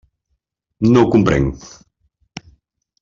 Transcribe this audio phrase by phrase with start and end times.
[0.95, 1.69] No ho comprenc.